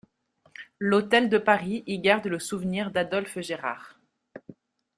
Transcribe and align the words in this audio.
L'Hotel 0.79 1.29
de 1.29 1.37
Paris 1.37 1.83
y 1.85 1.99
garde 1.99 2.25
le 2.25 2.39
souvenir 2.39 2.89
d'Adolphe 2.89 3.39
Gérard. 3.39 3.99